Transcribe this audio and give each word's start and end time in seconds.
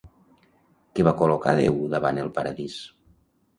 Què 1.01 1.05
va 1.09 1.13
col·locar 1.19 1.55
Déu 1.61 1.79
davant 1.93 2.19
el 2.25 2.35
Paradís? 2.41 2.83